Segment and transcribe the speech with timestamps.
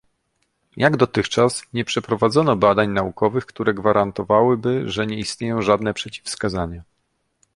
[0.77, 6.83] Jak dotychczas nie przeprowadzono badań naukowych, które gwarantowałyby, że nie istnieją żadne przeciwwskazania